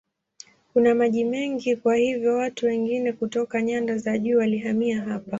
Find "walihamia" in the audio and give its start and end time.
4.37-5.01